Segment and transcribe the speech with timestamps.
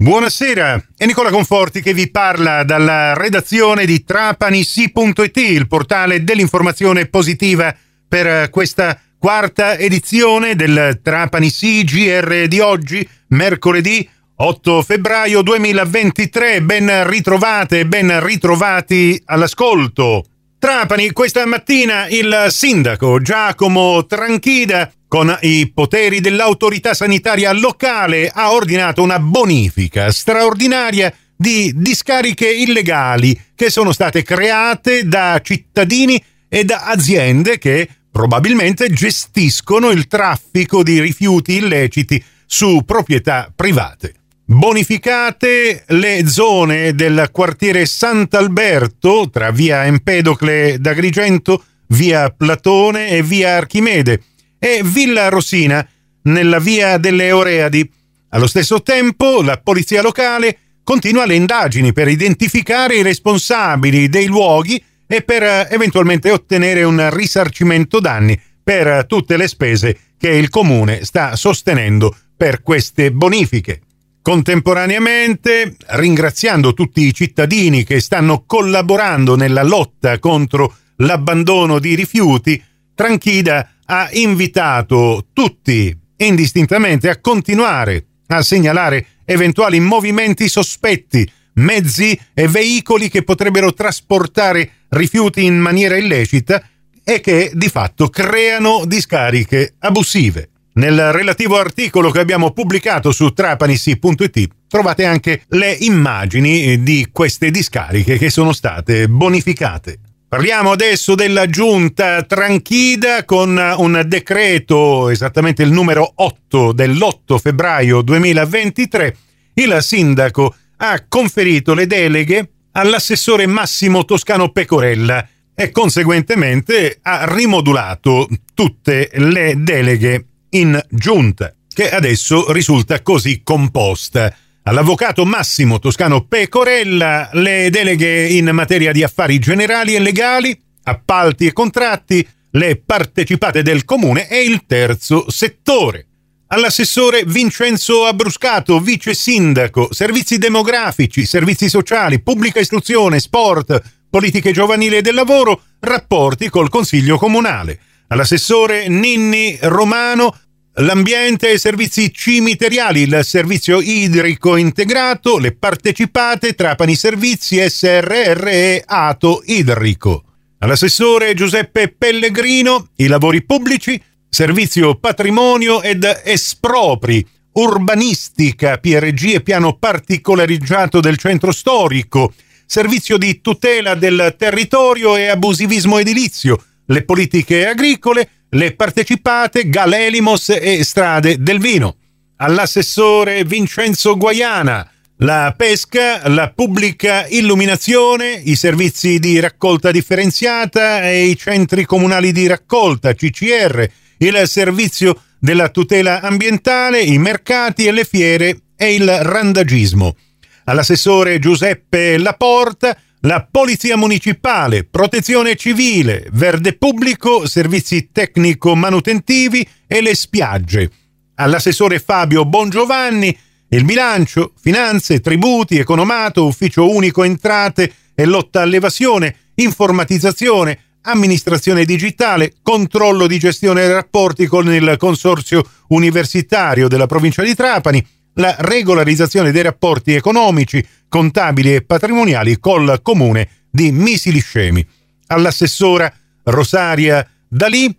[0.00, 7.74] Buonasera, è Nicola Conforti che vi parla dalla redazione di trapanisi.it, il portale dell'informazione positiva
[8.06, 16.62] per questa quarta edizione del Trapani GR di oggi, mercoledì 8 febbraio 2023.
[16.62, 20.24] Ben ritrovate, ben ritrovati all'ascolto.
[20.60, 29.02] Trapani, questa mattina il sindaco Giacomo Tranchida con i poteri dell'autorità sanitaria locale, ha ordinato
[29.02, 37.58] una bonifica straordinaria di discariche illegali che sono state create da cittadini e da aziende
[37.58, 44.14] che probabilmente gestiscono il traffico di rifiuti illeciti su proprietà private.
[44.44, 54.22] Bonificate le zone del quartiere Sant'Alberto tra via Empedocle d'Agrigento, via Platone e via Archimede
[54.58, 55.86] e Villa Rosina,
[56.22, 57.90] nella via delle Oreadi.
[58.30, 64.82] Allo stesso tempo, la polizia locale continua le indagini per identificare i responsabili dei luoghi
[65.06, 71.04] e per eh, eventualmente ottenere un risarcimento danni per tutte le spese che il comune
[71.04, 73.80] sta sostenendo per queste bonifiche.
[74.20, 82.62] Contemporaneamente, ringraziando tutti i cittadini che stanno collaborando nella lotta contro l'abbandono di rifiuti,
[82.94, 93.08] Tranchida ha invitato tutti indistintamente a continuare a segnalare eventuali movimenti sospetti, mezzi e veicoli
[93.08, 96.62] che potrebbero trasportare rifiuti in maniera illecita
[97.02, 100.50] e che di fatto creano discariche abusive.
[100.74, 108.18] Nel relativo articolo che abbiamo pubblicato su trapanisi.it trovate anche le immagini di queste discariche
[108.18, 109.98] che sono state bonificate.
[110.28, 119.16] Parliamo adesso della giunta Tranchida con un decreto, esattamente il numero 8 dell'8 febbraio 2023.
[119.54, 129.08] Il sindaco ha conferito le deleghe all'assessore Massimo Toscano Pecorella e conseguentemente ha rimodulato tutte
[129.14, 134.30] le deleghe in giunta, che adesso risulta così composta
[134.68, 141.54] all'avvocato Massimo Toscano Pecorella le deleghe in materia di affari generali e legali, appalti e
[141.54, 146.06] contratti, le partecipate del comune e il terzo settore.
[146.48, 153.80] All'assessore Vincenzo Abruscato, vice sindaco, servizi demografici, servizi sociali, pubblica istruzione, sport,
[154.10, 157.80] politiche giovanili e del lavoro, rapporti col Consiglio Comunale.
[158.08, 160.36] All'assessore Ninni Romano,
[160.80, 168.82] l'ambiente e i servizi cimiteriali, il servizio idrico integrato, le partecipate Trapani Servizi SRR e
[168.86, 170.24] Ato Idrico.
[170.58, 181.00] All'assessore Giuseppe Pellegrino, i lavori pubblici, servizio patrimonio ed espropri, urbanistica, PRG e piano particolarizzato
[181.00, 182.32] del centro storico,
[182.66, 190.82] servizio di tutela del territorio e abusivismo edilizio, le politiche agricole, le partecipate Galelimos e
[190.84, 191.96] Strade del Vino.
[192.36, 194.88] All'assessore Vincenzo Guaiana,
[195.18, 202.46] la pesca, la pubblica illuminazione, i servizi di raccolta differenziata e i centri comunali di
[202.46, 203.86] raccolta, CCR,
[204.18, 210.16] il servizio della tutela ambientale, i mercati e le fiere e il randagismo.
[210.64, 220.90] All'assessore Giuseppe Laporta, la Polizia Municipale, Protezione Civile, Verde Pubblico, Servizi Tecnico-Manutentivi e le spiagge.
[221.34, 223.36] All'assessore Fabio Bongiovanni,
[223.70, 233.26] il bilancio, finanze, tributi, economato, ufficio unico entrate e lotta all'evasione, informatizzazione, amministrazione digitale, controllo
[233.26, 238.04] di gestione dei rapporti con il consorzio universitario della provincia di Trapani,
[238.38, 244.86] la regolarizzazione dei rapporti economici, contabili e patrimoniali col comune di Misiliscemi.
[245.28, 246.12] All'assessora
[246.44, 247.94] Rosaria Dalì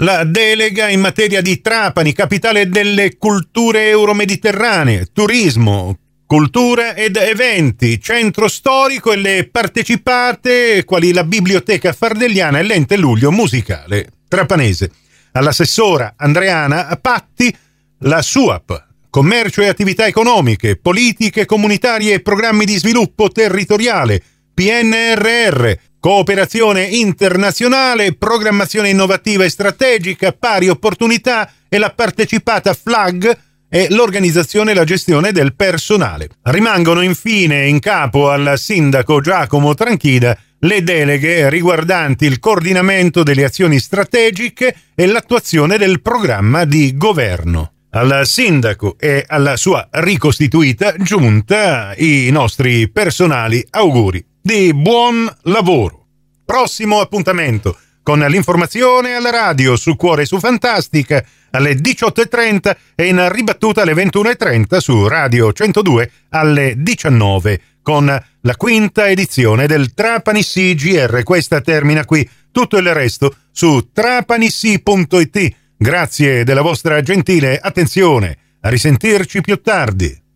[0.00, 8.48] la delega in materia di Trapani, capitale delle culture euromediterranee, turismo, cultura ed eventi, centro
[8.48, 14.90] storico e le partecipate quali la Biblioteca Fardelliana e l'Ente Luglio Musicale Trapanese.
[15.32, 17.56] All'assessora Andreana Patti
[18.00, 24.22] la SUAP, commercio e attività economiche, politiche comunitarie e programmi di sviluppo territoriale,
[24.54, 33.38] PNRR, cooperazione internazionale, programmazione innovativa e strategica, pari opportunità e la partecipata FLAG
[33.68, 36.28] e l'organizzazione e la gestione del personale.
[36.42, 43.78] Rimangono infine in capo al sindaco Giacomo Tranchida le deleghe riguardanti il coordinamento delle azioni
[43.78, 47.72] strategiche e l'attuazione del programma di governo.
[47.90, 56.06] Al sindaco e alla sua ricostituita giunta i nostri personali auguri di buon lavoro.
[56.44, 63.82] Prossimo appuntamento con l'informazione alla radio su Cuore su Fantastica alle 18.30 e in ribattuta
[63.82, 71.22] alle 21.30 su Radio 102 alle 19 con la quinta edizione del Trapani CGR.
[71.22, 78.36] Questa termina qui, tutto il resto su trapanissi.it Grazie della vostra gentile attenzione.
[78.62, 80.27] A risentirci più tardi.